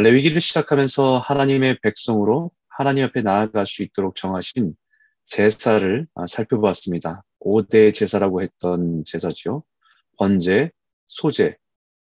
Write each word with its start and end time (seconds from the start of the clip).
레위기를 0.00 0.40
시작하면서 0.40 1.18
하나님의 1.18 1.78
백성으로 1.82 2.50
하나님 2.68 3.04
앞에 3.06 3.22
나아갈 3.22 3.66
수 3.66 3.82
있도록 3.82 4.16
정하신 4.16 4.74
제사를 5.24 6.06
아, 6.14 6.26
살펴보았습니다. 6.26 7.22
5대 7.40 7.94
제사라고 7.94 8.42
했던 8.42 9.04
제사지요. 9.06 9.62
번제, 10.18 10.70
소제, 11.06 11.56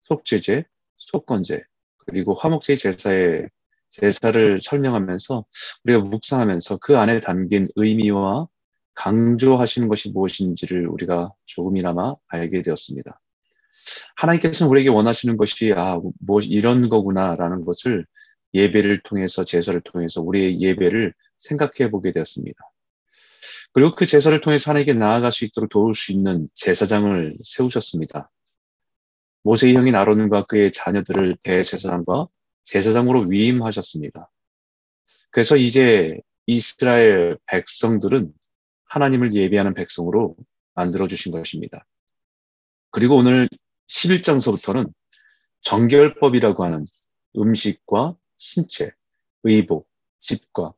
속죄제, 0.03 0.65
속건제, 0.95 1.63
그리고 2.05 2.33
화목제의 2.33 2.77
제사의 2.77 3.49
제사를 3.89 4.59
설명하면서 4.61 5.45
우리가 5.85 5.99
묵상하면서 6.05 6.77
그 6.81 6.97
안에 6.97 7.19
담긴 7.19 7.65
의미와 7.75 8.47
강조하시는 8.95 9.87
것이 9.87 10.11
무엇인지를 10.11 10.87
우리가 10.87 11.31
조금이나마 11.45 12.15
알게 12.27 12.61
되었습니다. 12.61 13.20
하나님께서는 14.15 14.69
우리에게 14.69 14.89
원하시는 14.89 15.37
것이 15.37 15.73
아, 15.75 15.99
뭐 16.19 16.39
이런 16.41 16.89
거구나라는 16.89 17.65
것을 17.65 18.05
예배를 18.53 19.01
통해서 19.03 19.45
제사를 19.45 19.79
통해서 19.81 20.21
우리의 20.21 20.61
예배를 20.61 21.13
생각해 21.37 21.89
보게 21.89 22.11
되었습니다. 22.11 22.59
그리고 23.73 23.95
그 23.95 24.05
제사를 24.05 24.39
통해서 24.41 24.71
하나님께 24.71 24.93
나아갈 24.93 25.31
수 25.31 25.45
있도록 25.45 25.69
도울 25.69 25.93
수 25.95 26.11
있는 26.11 26.47
제사장을 26.55 27.37
세우셨습니다. 27.43 28.29
모세의 29.43 29.75
형인 29.75 29.95
아론과 29.95 30.45
그의 30.45 30.71
자녀들을 30.71 31.37
대제사장과 31.43 32.27
제사장으로 32.65 33.21
위임하셨습니다. 33.21 34.29
그래서 35.31 35.55
이제 35.55 36.19
이스라엘 36.45 37.37
백성들은 37.47 38.31
하나님을 38.85 39.33
예배하는 39.33 39.73
백성으로 39.73 40.35
만들어 40.75 41.07
주신 41.07 41.31
것입니다. 41.31 41.85
그리고 42.91 43.15
오늘 43.15 43.47
11장서부터는 43.91 44.91
정결법이라고 45.61 46.63
하는 46.63 46.85
음식과 47.37 48.15
신체, 48.37 48.91
의복, 49.43 49.89
집과 50.19 50.73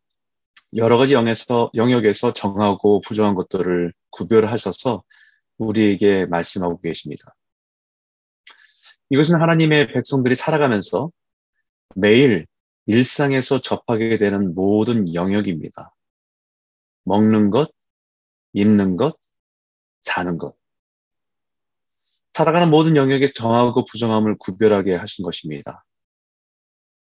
여러 0.76 0.98
가지 0.98 1.14
영에서, 1.14 1.70
영역에서 1.76 2.34
정하고 2.34 3.02
부정한 3.02 3.36
것들을 3.36 3.94
구별하셔서 4.10 5.04
우리에게 5.58 6.26
말씀하고 6.26 6.82
계십니다. 6.82 7.36
이것은 9.10 9.40
하나님의 9.40 9.94
백성들이 9.94 10.34
살아가면서 10.36 11.12
매일 11.96 12.48
일상에서 12.88 13.62
접하게 13.62 14.18
되는 14.18 14.56
모든 14.56 15.14
영역입니다. 15.14 15.94
먹는 17.04 17.52
것, 17.52 17.72
입는 18.54 18.98
것, 18.98 19.18
자는 20.02 20.38
것. 20.38 20.58
살아가는 22.34 22.70
모든 22.70 22.96
영역에 22.96 23.28
정하고 23.28 23.86
부정함을 23.86 24.38
구별하게 24.40 24.96
하신 24.96 25.24
것입니다. 25.24 25.86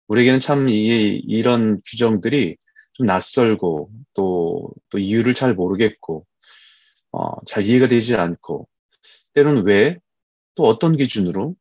우리에게는 0.08 0.40
참 0.40 0.68
이, 0.68 0.74
이런 1.26 1.78
규정들이 1.90 2.56
좀 2.94 3.06
낯설고 3.06 3.90
또, 4.14 4.70
또 4.88 4.98
이유를 4.98 5.34
잘 5.34 5.54
모르겠고, 5.54 6.26
어, 7.12 7.44
잘 7.46 7.64
이해가 7.64 7.88
되지 7.88 8.16
않고, 8.16 8.68
때로는 9.34 9.64
왜, 9.64 9.98
또 10.54 10.64
어떤 10.64 10.96
기준으로 10.96 11.54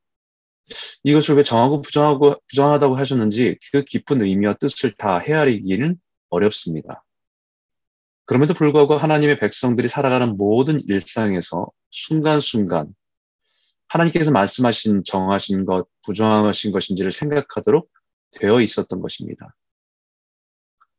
이것을 1.03 1.35
왜 1.35 1.43
정하고 1.43 1.81
부정하고 1.81 2.35
부정하다고 2.49 2.97
하셨는지 2.97 3.57
그 3.71 3.83
깊은 3.83 4.21
의미와 4.21 4.55
뜻을 4.55 4.93
다 4.93 5.19
헤아리기는 5.19 5.95
어렵습니다. 6.29 7.03
그럼에도 8.25 8.53
불구하고 8.53 8.97
하나님의 8.97 9.37
백성들이 9.37 9.87
살아가는 9.87 10.35
모든 10.35 10.81
일상에서 10.87 11.67
순간순간 11.91 12.93
하나님께서 13.89 14.31
말씀하신 14.31 15.03
정하신 15.05 15.65
것, 15.65 15.87
부정하신 16.05 16.71
것인지를 16.71 17.11
생각하도록 17.11 17.89
되어 18.31 18.61
있었던 18.61 19.01
것입니다. 19.01 19.55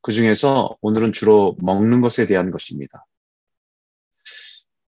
그 0.00 0.12
중에서 0.12 0.77
오늘은 0.81 1.12
주로 1.12 1.56
먹는 1.61 2.00
것에 2.00 2.27
대한 2.27 2.50
것입니다. 2.50 3.05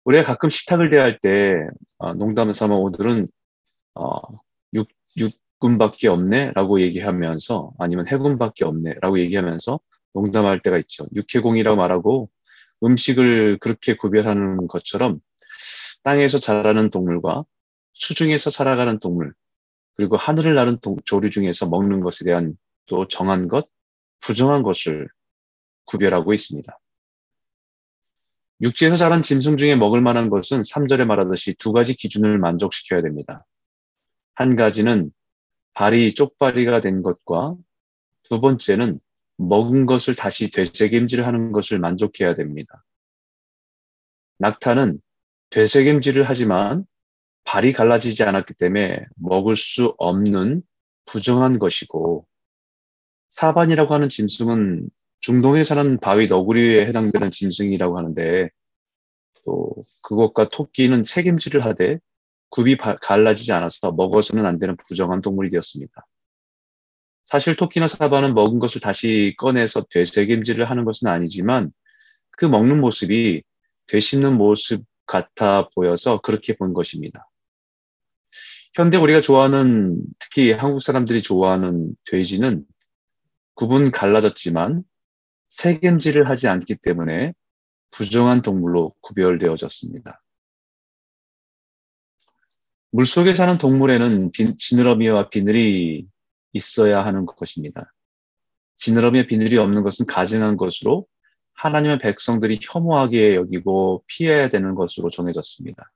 우리가 0.04 0.24
가끔 0.24 0.50
식탁을 0.50 0.90
대할 0.90 1.20
때 1.20 1.68
어, 1.98 2.14
농담을 2.14 2.54
삼아 2.54 2.76
오늘은 2.76 3.28
어, 3.96 4.22
육, 4.74 4.88
육군밖에 5.18 6.08
없네 6.08 6.52
라고 6.54 6.80
얘기하면서 6.80 7.74
아니면 7.80 8.08
해군밖에 8.08 8.64
없네 8.64 8.96
라고 9.02 9.20
얘기하면서 9.20 9.80
농담할 10.14 10.62
때가 10.62 10.78
있죠. 10.80 11.06
육해공이라고 11.16 11.76
말하고 11.76 12.30
음식을 12.84 13.58
그렇게 13.60 13.96
구별하는 13.96 14.68
것처럼 14.68 15.20
땅에서 16.04 16.40
자라는 16.40 16.90
동물과 16.90 17.44
수중에서 17.98 18.50
살아가는 18.50 19.00
동물, 19.00 19.34
그리고 19.96 20.16
하늘을 20.18 20.54
나는 20.54 20.78
동, 20.80 20.98
조류 21.06 21.30
중에서 21.30 21.68
먹는 21.68 22.02
것에 22.02 22.24
대한 22.24 22.56
또 22.86 23.08
정한 23.08 23.48
것, 23.48 23.68
부정한 24.20 24.64
것을 24.64 25.08
구별하고 25.86 26.34
있습니다. 26.34 26.80
육지에서 28.62 28.96
자란 28.96 29.22
짐승 29.22 29.58
중에 29.58 29.76
먹을 29.76 30.02
만한 30.02 30.30
것은 30.30 30.62
3절에 30.62 31.06
말하듯이 31.06 31.56
두 31.56 31.72
가지 31.72 31.96
기준을 31.96 32.38
만족시켜야 32.40 33.02
됩니다. 33.02 33.46
한 34.36 34.56
가지는 34.56 35.12
발이 35.74 36.14
쪽발이가 36.16 36.82
된 36.82 37.02
것과 37.02 37.56
두 38.24 38.42
번째는 38.42 39.00
먹은 39.38 39.86
것을 39.86 40.16
다시 40.16 40.50
되새김질을 40.50 41.26
하는 41.26 41.52
것을 41.52 41.80
만족해야 41.80 42.36
됩니다. 42.36 42.84
낙타는 44.40 45.00
되새김질을 45.52 46.24
하지만 46.24 46.86
발이 47.48 47.72
갈라지지 47.72 48.24
않았기 48.24 48.56
때문에 48.56 49.06
먹을 49.16 49.56
수 49.56 49.96
없는 49.98 50.62
부정한 51.06 51.60
것이고 51.60 52.28
사반이라고 53.30 53.94
하는 53.94 54.10
짐승은 54.10 54.90
중동에 55.22 55.64
사는 55.64 55.98
바위 56.00 56.28
너구리에 56.28 56.86
해당되는 56.88 57.32
짐승이라고 57.32 57.98
하는데 57.98 58.50
또 59.46 59.74
그것과 60.04 60.50
토끼는 60.50 61.04
책임질을 61.04 61.64
하되 61.64 62.00
굽이 62.50 62.76
갈라지지 62.78 63.54
않아서 63.54 63.94
먹어서는 63.94 64.46
안 64.46 64.60
되는 64.60 64.76
부정한 64.86 65.22
동물이 65.22 65.50
되었습니다. 65.50 66.06
사실 67.26 67.56
토끼나 67.56 67.88
사바는 67.88 68.34
먹은 68.34 68.60
것을 68.60 68.82
다시 68.82 69.36
꺼내서 69.38 69.86
되새김질을 69.90 70.70
하는 70.70 70.84
것은 70.84 71.08
아니지만 71.08 71.72
그 72.32 72.44
먹는 72.44 72.82
모습이 72.82 73.42
되씹는 73.88 74.36
모습 74.36 74.84
같아 75.06 75.70
보여서 75.70 76.20
그렇게 76.20 76.58
본 76.58 76.74
것입니다. 76.74 77.30
현대 78.78 78.96
우리가 78.98 79.22
좋아하는 79.22 80.00
특히 80.20 80.52
한국 80.52 80.82
사람들이 80.82 81.24
좋아하는 81.24 81.96
돼지는 82.06 82.64
구분 83.56 83.90
갈라졌지만 83.90 84.84
색임질을 85.50 86.30
하지 86.30 86.48
않기 86.48 86.76
때문에 86.76 87.34
부정한 87.90 88.44
동물로 88.44 88.94
구별되어졌습니다. 89.02 90.22
물속에 92.92 93.34
사는 93.34 93.58
동물에는 93.58 94.30
지느러미와 94.60 95.30
비늘이 95.30 96.06
있어야 96.54 97.04
하는 97.04 97.26
것입니다. 97.26 97.92
지느러미와 98.76 99.26
비늘이 99.26 99.58
없는 99.58 99.82
것은 99.82 100.06
가증한 100.06 100.56
것으로 100.56 101.08
하나님의 101.54 101.98
백성들이 101.98 102.60
혐오하게 102.62 103.34
여기고 103.34 104.04
피해야 104.06 104.50
되는 104.50 104.76
것으로 104.76 105.10
정해졌습니다. 105.10 105.92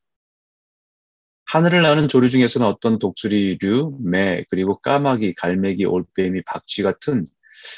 하늘을 1.51 1.81
나는 1.81 2.07
조류 2.07 2.29
중에서는 2.29 2.66
어떤 2.66 2.97
독수리류, 2.97 3.97
매, 4.00 4.45
그리고 4.50 4.79
까마귀, 4.79 5.34
갈매기, 5.34 5.84
올빼미, 5.84 6.44
박쥐 6.44 6.81
같은 6.81 7.25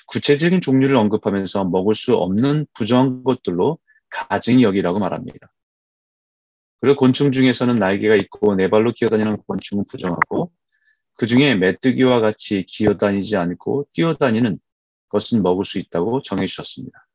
구체적인 0.06 0.62
종류를 0.62 0.96
언급하면서 0.96 1.66
먹을 1.66 1.96
수 1.96 2.16
없는 2.16 2.68
부정한 2.76 3.24
것들로 3.24 3.80
가증이 4.12 4.62
여기라고 4.62 5.00
말합니다. 5.00 5.52
그리고 6.82 6.98
곤충 6.98 7.32
중에서는 7.32 7.78
날개가 7.78 8.14
있고 8.18 8.54
네 8.54 8.70
발로 8.70 8.92
기어다니는 8.92 9.38
곤충은 9.38 9.86
부정하고 9.90 10.52
그 11.16 11.26
중에 11.26 11.56
메뚜기와 11.56 12.20
같이 12.20 12.68
기어다니지 12.68 13.38
않고 13.38 13.88
뛰어다니는 13.94 14.60
것은 15.10 15.42
먹을 15.42 15.66
수 15.66 15.80
있다고 15.80 16.22
정해주셨습니다. 16.22 17.08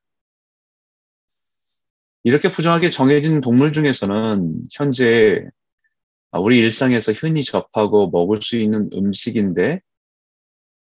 이렇게 2.25 2.51
부정하게 2.51 2.91
정해진 2.91 3.41
동물 3.41 3.73
중에서는 3.73 4.65
현재 4.73 5.47
아, 5.47 5.58
우리 6.33 6.59
일상에서 6.59 7.13
흔히 7.13 7.43
접하고 7.43 8.11
먹을 8.11 8.43
수 8.43 8.57
있는 8.57 8.91
음식인데 8.93 9.81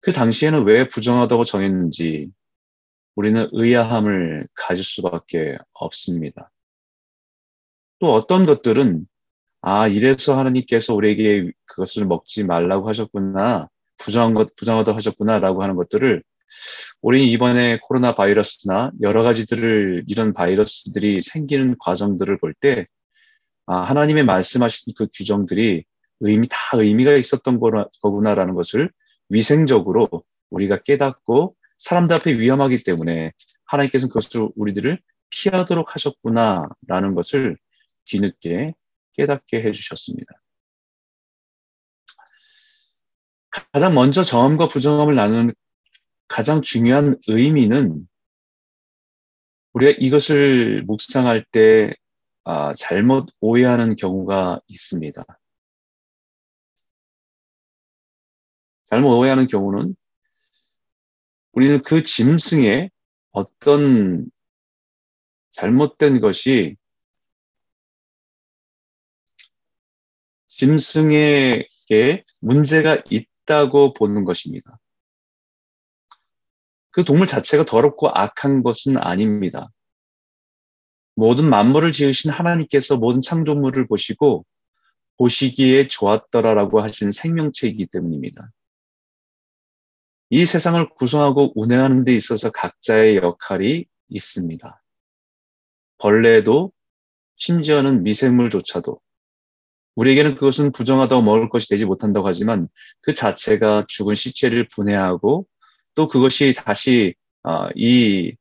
그 0.01 0.13
당시에는 0.13 0.65
왜 0.65 0.87
부정하다고 0.87 1.43
정했는지 1.43 2.31
우리는 3.15 3.47
의아함을 3.51 4.47
가질 4.53 4.83
수밖에 4.83 5.57
없습니다. 5.73 6.51
또 7.99 8.13
어떤 8.13 8.45
것들은 8.45 9.07
아, 9.61 9.87
이래서 9.87 10.37
하나님께서 10.37 10.93
우리에게 10.93 11.51
그것을 11.65 12.05
먹지 12.05 12.43
말라고 12.43 12.87
하셨구나, 12.87 13.69
부정한 13.97 14.33
것, 14.33 14.55
부정하다 14.55 14.95
하셨구나 14.95 15.39
라고 15.39 15.63
하는 15.63 15.75
것들을 15.75 16.23
우리 17.01 17.31
이번에 17.31 17.79
코로나 17.81 18.15
바이러스나 18.15 18.91
여러 19.01 19.23
가지들을 19.23 20.05
이런 20.07 20.33
바이러스들이 20.33 21.21
생기는 21.21 21.75
과정들을 21.79 22.37
볼 22.39 22.53
때 22.59 22.87
아, 23.67 23.81
하나님의 23.81 24.23
말씀하신 24.25 24.93
그 24.97 25.07
규정들이 25.13 25.83
의미, 26.21 26.47
다 26.49 26.57
의미가 26.73 27.13
있었던 27.13 27.59
거구나라는 28.01 28.55
것을 28.55 28.89
위생적으로 29.29 30.23
우리가 30.49 30.81
깨닫고 30.83 31.55
사람들 31.77 32.15
앞에 32.15 32.39
위험하기 32.39 32.83
때문에 32.83 33.33
하나님께서는 33.65 34.09
그것을 34.09 34.49
우리들을 34.55 34.99
피하도록 35.29 35.93
하셨구나라는 35.93 37.13
것을 37.13 37.57
뒤늦게 38.05 38.73
깨닫게 39.13 39.61
해주셨습니다. 39.61 40.41
가장 43.73 43.93
먼저 43.93 44.23
정함과 44.23 44.69
부정함을 44.69 45.13
나누는 45.13 45.51
가장 46.29 46.61
중요한 46.61 47.17
의미는 47.27 48.07
우리가 49.73 49.97
이것을 49.99 50.83
묵상할 50.83 51.43
때 51.51 51.93
아, 52.49 52.73
잘못 52.75 53.27
오해하는 53.41 53.97
경우가 53.97 54.61
있습니다. 54.67 55.21
잘못 58.85 59.17
오해하는 59.17 59.47
경우는 59.47 59.97
우리는 61.51 61.81
그 61.81 62.03
짐승의 62.03 62.89
어떤 63.31 64.31
잘못된 65.51 66.21
것이 66.21 66.77
짐승에게 70.47 72.23
문제가 72.39 73.03
있다고 73.09 73.93
보는 73.93 74.23
것입니다. 74.23 74.79
그 76.91 77.03
동물 77.03 77.27
자체가 77.27 77.65
더럽고 77.65 78.07
악한 78.07 78.63
것은 78.63 78.95
아닙니다. 78.95 79.69
모든 81.17 81.49
만물을 81.49 81.93
지으신 81.93 82.29
하나님께서 82.29 82.97
모든 82.97 83.21
창조물을 83.21 83.87
보시고 83.87 84.45
보시기에 85.17 85.87
좋았더라라고 85.87 86.79
하신 86.79 87.11
생명체이기 87.11 87.87
때문입니다. 87.87 88.51
이 90.29 90.45
세상을 90.45 90.89
구성하고 90.89 91.53
운행하는 91.55 92.03
데 92.03 92.13
있어서 92.15 92.51
각자의 92.51 93.15
역할이 93.15 93.85
있습니다. 94.09 94.83
벌레도 95.97 96.71
심지어는 97.35 98.03
미생물조차도 98.03 98.99
우리에게는 99.95 100.35
그것은 100.35 100.71
부정하다고 100.71 101.23
먹을 101.23 101.49
것이 101.49 101.67
되지 101.67 101.85
못한다고 101.85 102.27
하지만 102.27 102.67
그 103.01 103.15
자체가 103.15 103.85
죽은 103.87 104.13
시체를 104.13 104.67
분해하고 104.67 105.47
또 105.95 106.05
그것이 106.05 106.53
다시 106.55 107.15
어, 107.41 107.69
이 107.73 108.35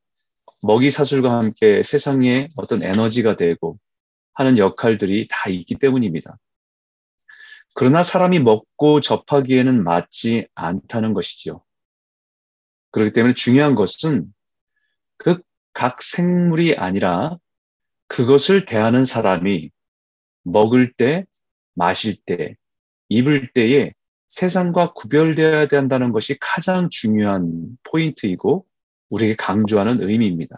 먹이 0.67 0.89
사슬과 0.89 1.37
함께 1.37 1.81
세상에 1.83 2.49
어떤 2.55 2.83
에너지가 2.83 3.35
되고 3.35 3.79
하는 4.33 4.57
역할들이 4.57 5.27
다 5.29 5.49
있기 5.49 5.75
때문입니다. 5.75 6.37
그러나 7.73 8.03
사람이 8.03 8.39
먹고 8.39 9.01
접하기에는 9.01 9.83
맞지 9.83 10.47
않다는 10.55 11.13
것이죠. 11.13 11.63
그렇기 12.91 13.13
때문에 13.13 13.33
중요한 13.33 13.75
것은 13.75 14.33
그 15.17 15.47
각 15.77 16.01
생물이 16.01 16.75
아니라 16.75 17.37
그것을 18.07 18.65
대하는 18.65 19.05
사람이 19.05 19.69
먹을 20.41 20.91
때, 20.91 21.27
마실 21.75 22.15
때, 22.25 22.55
입을 23.09 23.53
때에 23.53 23.93
세상과 24.27 24.93
구별되어야 24.93 25.67
된다는 25.67 26.11
것이 26.11 26.35
가장 26.41 26.89
중요한 26.89 27.77
포인트이고 27.83 28.65
우리에게 29.09 29.35
강조하는 29.35 30.01
의미입니다. 30.01 30.57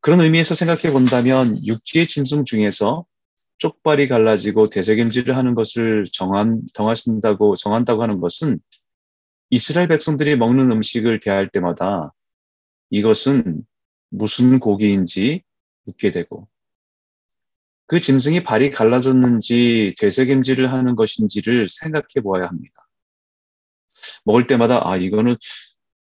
그런 0.00 0.20
의미에서 0.20 0.54
생각해 0.54 0.92
본다면 0.92 1.64
육지의 1.66 2.06
짐승 2.06 2.44
중에서 2.44 3.06
쪽발이 3.58 4.08
갈라지고 4.08 4.68
대세김질을 4.68 5.36
하는 5.36 5.54
것을 5.54 6.04
정한, 6.12 6.62
정하신다고, 6.74 7.56
정한다고 7.56 8.02
하는 8.02 8.20
것은 8.20 8.60
이스라엘 9.50 9.88
백성들이 9.88 10.36
먹는 10.36 10.70
음식을 10.70 11.20
대할 11.20 11.48
때마다 11.48 12.12
이것은 12.90 13.64
무슨 14.10 14.58
고기인지 14.58 15.42
묻게 15.84 16.10
되고 16.10 16.48
그 17.86 18.00
짐승이 18.00 18.44
발이 18.44 18.70
갈라졌는지 18.70 19.94
되새김질을 19.98 20.72
하는 20.72 20.96
것인지를 20.96 21.68
생각해 21.68 22.22
보아야 22.22 22.46
합니다. 22.46 22.86
먹을 24.24 24.46
때마다 24.46 24.80
아 24.88 24.96
이거는 24.96 25.36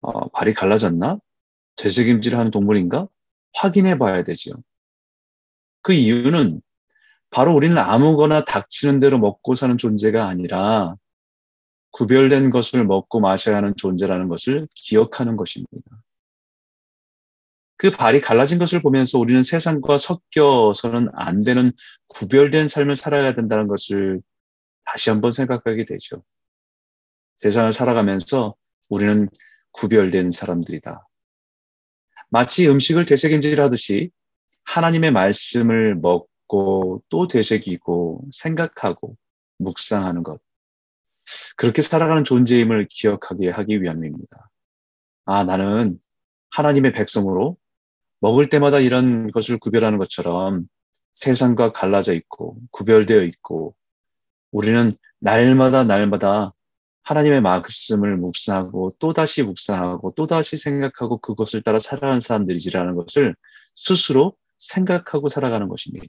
어, 0.01 0.30
발이 0.30 0.53
갈라졌나? 0.53 1.19
되새김질을 1.77 2.38
하는 2.38 2.51
동물인가? 2.51 3.07
확인해 3.53 3.97
봐야 3.97 4.24
되지요. 4.24 4.56
그 5.81 5.94
이유는 5.94 6.62
바로 7.30 7.53
우리는 7.53 7.77
아무거나 7.77 8.44
닥치는 8.44 9.00
대로 9.00 9.19
먹고 9.19 9.56
사는 9.56 9.77
존재가 9.77 10.27
아니라 10.27 10.95
구별된 11.92 12.50
것을 12.50 12.86
먹고 12.86 13.19
마셔야 13.19 13.57
하는 13.57 13.74
존재라는 13.77 14.27
것을 14.27 14.68
기억하는 14.75 15.38
것입니다. 15.38 15.81
그 17.77 17.91
발이 17.91 18.21
갈라진 18.21 18.57
것을 18.57 18.81
보면서 18.81 19.19
우리는 19.19 19.44
세상과 19.44 19.98
섞여서는 19.98 21.09
안 21.13 21.44
되는 21.44 21.71
구별된 22.07 22.68
삶을 22.68 22.95
살아야 22.95 23.33
된다는 23.33 23.68
것을 23.68 24.21
다시 24.86 25.09
한번 25.09 25.31
생각하게 25.31 25.86
되죠. 25.86 26.24
세상을 27.38 27.74
살아가면서 27.74 28.56
우리는 28.89 29.30
구별된 29.75 30.31
사람들이다. 30.31 31.07
마치 32.30 32.68
음식을 32.68 33.06
되새김질 33.06 33.62
하듯이 33.62 34.10
하나님의 34.63 35.12
말씀을 35.12 35.95
먹고 35.95 37.04
또 37.10 37.27
되새기고 37.27 38.25
생각하고 38.31 39.16
묵상하는 39.60 40.24
것. 40.24 40.39
그렇게 41.56 41.81
살아가는 41.81 42.24
존재임을 42.24 42.88
기억하게 42.89 43.50
하기 43.50 43.81
위함입니다. 43.81 44.50
아, 45.25 45.44
나는 45.44 46.00
하나님의 46.51 46.92
백성으로 46.92 47.57
먹을 48.19 48.50
때마다 48.50 48.80
이런 48.80 49.31
것을 49.31 49.57
구별하는 49.60 49.98
것처럼 49.98 50.68
세상과 51.13 51.72
갈라져 51.72 52.13
있고 52.13 52.57
구별되어 52.72 53.24
있고 53.24 53.75
우리는 54.51 54.92
날마다 55.19 55.83
날마다 55.83 56.54
하나님의 57.06 57.42
말씀을 57.42 58.18
묵상하고 58.18 58.96
또다시 59.00 59.44
묵상하고 59.44 60.12
또다시 60.12 60.57
생각하고 60.57 61.19
그것을 61.19 61.62
따라 61.62 61.78
살아가는 61.78 62.19
사람들이지라는 62.19 62.96
것을 62.96 63.36
스스로 63.75 64.36
생각하고 64.57 65.30
살아가는 65.30 65.68
것입니다. 65.68 66.07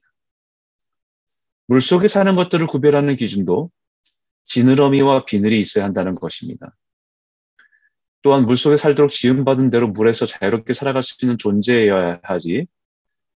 물속에 1.67 2.09
사는 2.09 2.35
것들을 2.35 2.67
구별하는 2.67 3.15
기준도 3.15 3.71
지느러미와 4.47 5.27
비늘이 5.27 5.61
있어야 5.61 5.85
한다는 5.85 6.15
것입니다. 6.15 6.75
또한 8.23 8.47
물속에 8.47 8.77
살도록 8.77 9.11
지음받은 9.11 9.71
대로 9.71 9.89
물에서 9.89 10.25
자유롭게 10.25 10.73
살아갈 10.73 11.03
수 11.03 11.17
있는 11.23 11.37
존재여야 11.37 12.21
하지 12.23 12.67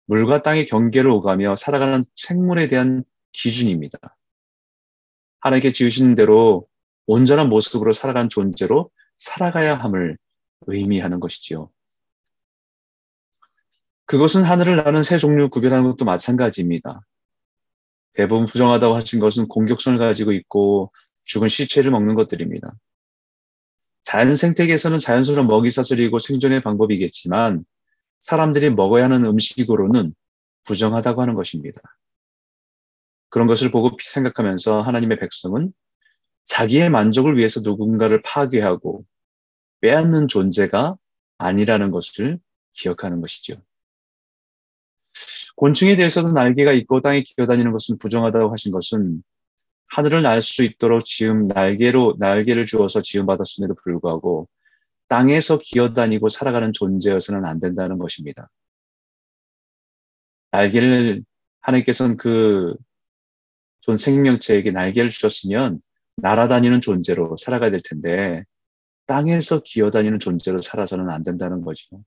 물과 0.06 0.42
땅의 0.42 0.66
경계를 0.66 1.10
오가며 1.10 1.56
살아가는 1.56 2.04
생물에 2.14 2.68
대한 2.68 3.04
기준입니다. 3.32 3.98
하나님께 5.40 5.72
지으신 5.72 6.14
대로 6.14 6.68
온전한 7.08 7.48
모습으로 7.48 7.94
살아가는 7.94 8.28
존재로 8.28 8.90
살아가야 9.16 9.74
함을 9.74 10.18
의미하는 10.66 11.20
것이지요. 11.20 11.70
그것은 14.04 14.44
하늘을 14.44 14.76
나는 14.76 15.02
새 15.02 15.16
종류 15.16 15.48
구별하는 15.48 15.84
것도 15.84 16.04
마찬가지입니다. 16.04 17.00
대부분 18.12 18.46
부정하다고 18.46 18.94
하신 18.94 19.20
것은 19.20 19.48
공격성을 19.48 19.98
가지고 19.98 20.32
있고 20.32 20.92
죽은 21.24 21.48
시체를 21.48 21.90
먹는 21.90 22.14
것들입니다. 22.14 22.74
자연 24.02 24.34
생태계에서는 24.34 24.98
자연스러운 24.98 25.46
먹이 25.46 25.70
사슬이고 25.70 26.18
생존의 26.18 26.62
방법이겠지만 26.62 27.64
사람들이 28.20 28.70
먹어야 28.70 29.04
하는 29.04 29.24
음식으로는 29.24 30.14
부정하다고 30.64 31.22
하는 31.22 31.34
것입니다. 31.34 31.80
그런 33.30 33.46
것을 33.46 33.70
보고 33.70 33.96
생각하면서 33.98 34.82
하나님의 34.82 35.18
백성은 35.20 35.72
자기의 36.48 36.90
만족을 36.90 37.36
위해서 37.38 37.60
누군가를 37.60 38.22
파괴하고 38.22 39.04
빼앗는 39.80 40.28
존재가 40.28 40.96
아니라는 41.38 41.90
것을 41.90 42.38
기억하는 42.72 43.20
것이죠. 43.20 43.62
곤충에 45.56 45.96
대해서도 45.96 46.32
날개가 46.32 46.72
있고 46.72 47.00
땅에 47.00 47.22
기어다니는 47.22 47.72
것은 47.72 47.98
부정하다고 47.98 48.52
하신 48.52 48.72
것은 48.72 49.22
하늘을 49.88 50.22
날 50.22 50.42
수 50.42 50.62
있도록 50.64 51.04
지음 51.04 51.44
날개로 51.44 52.16
날개를 52.18 52.66
주어서 52.66 53.02
지음 53.02 53.26
받았음에도 53.26 53.74
불구하고 53.82 54.48
땅에서 55.08 55.58
기어다니고 55.58 56.28
살아가는 56.28 56.72
존재여서는 56.72 57.44
안 57.46 57.60
된다는 57.60 57.98
것입니다. 57.98 58.50
날개를 60.52 61.24
하나님께서는 61.60 62.16
그 62.16 62.74
존 63.88 63.96
생명체에게 63.96 64.70
날개를 64.70 65.08
주셨으면 65.08 65.80
날아다니는 66.20 66.80
존재로 66.80 67.36
살아가야 67.36 67.70
될 67.70 67.80
텐데 67.82 68.44
땅에서 69.06 69.62
기어다니는 69.64 70.20
존재로 70.20 70.60
살아서는 70.60 71.10
안 71.10 71.22
된다는 71.22 71.62
거죠. 71.62 72.02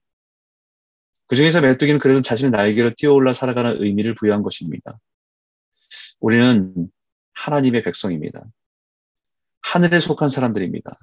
그 1.26 1.36
중에서 1.36 1.60
메뚜기는 1.60 1.98
그래도 1.98 2.22
자신의 2.22 2.50
날개로 2.50 2.92
뛰어올라 2.96 3.32
살아가는 3.32 3.82
의미를 3.82 4.14
부여한 4.14 4.42
것입니다. 4.42 4.98
우리는 6.20 6.88
하나님의 7.34 7.82
백성입니다. 7.82 8.44
하늘에 9.62 9.98
속한 9.98 10.28
사람들입니다. 10.28 10.94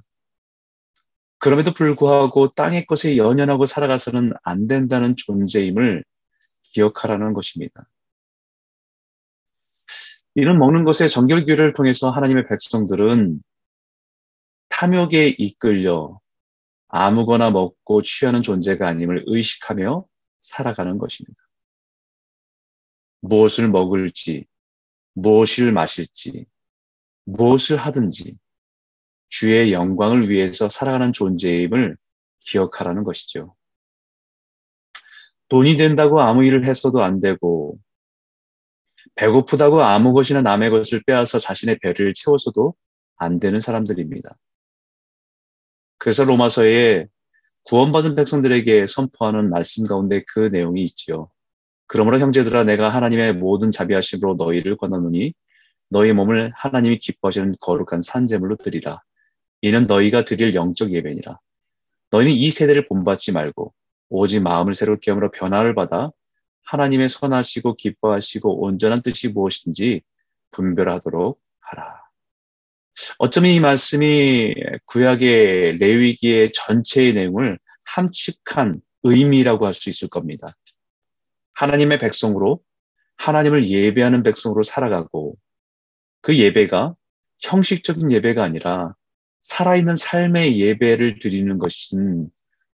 그럼에도 1.40 1.74
불구하고 1.74 2.50
땅의 2.52 2.86
것에 2.86 3.18
연연하고 3.18 3.66
살아가서는 3.66 4.34
안 4.44 4.68
된다는 4.68 5.16
존재임을 5.16 6.04
기억하라는 6.64 7.34
것입니다. 7.34 7.88
이런 10.36 10.58
먹는 10.58 10.84
것의 10.84 11.10
정결규를 11.10 11.74
통해서 11.74 12.10
하나님의 12.10 12.48
백성들은 12.48 13.42
탐욕에 14.70 15.36
이끌려 15.38 16.20
아무거나 16.88 17.52
먹고 17.52 18.02
취하는 18.02 18.42
존재가 18.42 18.88
아님을 18.88 19.24
의식하며 19.28 20.06
살아가는 20.42 20.98
것입니다. 20.98 21.42
무엇을 23.22 23.70
먹을지, 23.70 24.46
무엇을 25.14 25.72
마실지, 25.72 26.46
무엇을 27.26 27.78
하든지 27.78 28.38
주의 29.28 29.72
영광을 29.72 30.30
위해서 30.30 30.70
살아가는 30.70 31.14
존재임을 31.14 31.98
기억하라는 32.40 33.04
것이죠. 33.04 33.56
돈이 35.50 35.78
된다고 35.78 36.22
아무 36.22 36.46
일을 36.46 36.66
했어도 36.66 37.04
안 37.04 37.20
되고 37.20 37.78
배고프다고 39.16 39.84
아무 39.84 40.14
것이나 40.14 40.42
남의 40.42 40.70
것을 40.70 41.02
빼앗아 41.06 41.40
자신의 41.40 41.80
배를 41.82 42.14
채워서도 42.14 42.74
안 43.18 43.40
되는 43.40 43.60
사람들입니다. 43.60 44.38
그래서 45.98 46.24
로마서에 46.24 47.08
구원받은 47.64 48.16
백성들에게 48.16 48.88
선포하는 48.88 49.50
말씀 49.50 49.86
가운데 49.86 50.24
그 50.28 50.40
내용이 50.40 50.84
있지요. 50.84 51.30
그러므로 51.88 52.20
형제들아 52.20 52.64
내가 52.64 52.90
하나님의 52.90 53.34
모든 53.34 53.72
자비하심으로 53.72 54.36
너희를 54.36 54.78
권하노니 54.78 55.34
너희 55.90 56.14
몸을 56.14 56.52
하나님이 56.56 56.98
기뻐하시는 56.98 57.56
거룩한 57.60 58.02
산재물로 58.02 58.58
드리라. 58.58 59.02
이는 59.62 59.88
너희가 59.88 60.24
드릴 60.24 60.54
영적 60.56 60.92
예배니라. 60.92 61.40
너희는 62.12 62.32
이 62.34 62.50
세대를 62.52 62.88
본받지 62.88 63.34
말고 63.34 63.74
오직 64.10 64.42
마음을 64.42 64.74
새롭게 64.74 65.12
함으로 65.12 65.32
변화를 65.32 65.76
받아 65.76 66.12
하나님의 66.70 67.10
선하시고 67.10 67.76
기뻐하시고 67.76 68.62
온전한 68.64 69.02
뜻이 69.02 69.30
무엇인지 69.30 70.02
분별하도록 70.52 71.42
하라. 71.62 72.04
어쩌면 73.18 73.52
이 73.52 73.60
말씀이 73.60 74.54
구약의 74.86 75.78
레위기의 75.78 76.52
전체의 76.52 77.14
내용을 77.14 77.58
함축한 77.86 78.82
의미라고 79.04 79.66
할 79.66 79.74
수 79.74 79.90
있을 79.90 80.10
겁니다. 80.10 80.54
하나님의 81.54 81.98
백성으로 81.98 82.62
하나님을 83.18 83.66
예배하는 83.66 84.22
백성으로 84.22 84.62
살아가고 84.62 85.38
그 86.22 86.38
예배가 86.38 86.94
형식적인 87.40 88.12
예배가 88.12 88.44
아니라 88.44 88.94
살아있는 89.42 89.96
삶의 89.96 90.60
예배를 90.60 91.18
드리는 91.20 91.58
것은 91.58 92.30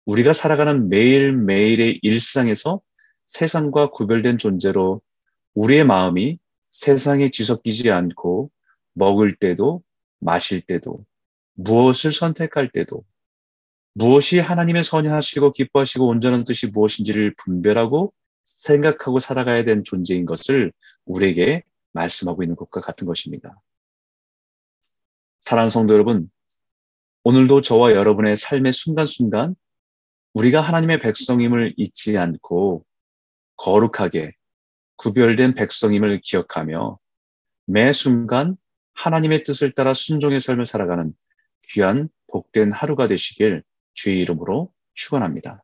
우리가 0.05 0.33
살아가는 0.33 0.89
매일매일의 0.89 1.99
일상에서 2.01 2.81
세상과 3.25 3.91
구별된 3.91 4.37
존재로 4.37 5.01
우리의 5.53 5.85
마음이 5.85 6.39
세상에 6.71 7.29
뒤섞이지 7.29 7.91
않고 7.91 8.51
먹을 8.93 9.35
때도 9.35 9.83
마실 10.19 10.61
때도 10.61 11.05
무엇을 11.53 12.11
선택할 12.11 12.69
때도 12.69 13.03
무엇이 13.93 14.39
하나님의 14.39 14.83
선하시고 14.83 15.51
기뻐하시고 15.51 16.07
온전한 16.07 16.43
뜻이 16.43 16.67
무엇인지를 16.67 17.35
분별하고 17.37 18.11
생각하고 18.43 19.19
살아가야 19.19 19.63
되는 19.63 19.83
존재인 19.83 20.25
것을 20.25 20.71
우리에게 21.05 21.63
말씀하고 21.91 22.43
있는 22.43 22.55
것과 22.55 22.81
같은 22.81 23.05
것입니다. 23.05 23.61
사랑하는 25.41 25.69
성도 25.69 25.93
여러분, 25.93 26.31
오늘도 27.23 27.61
저와 27.61 27.93
여러분의 27.93 28.35
삶의 28.35 28.73
순간순간 28.73 29.55
우리가 30.33 30.61
하나님의 30.61 30.99
백성임을 30.99 31.75
잊지 31.77 32.17
않고 32.17 32.85
거룩하게 33.57 34.33
구별된 34.97 35.53
백성임을 35.53 36.21
기억하며 36.23 36.99
매 37.65 37.93
순간 37.93 38.57
하나님의 38.93 39.43
뜻을 39.43 39.71
따라 39.71 39.93
순종의 39.93 40.41
삶을 40.41 40.65
살아가는 40.65 41.13
귀한 41.63 42.09
복된 42.27 42.71
하루가 42.71 43.07
되시길 43.07 43.63
주의 43.93 44.19
이름으로 44.19 44.71
축원합니다. 44.93 45.63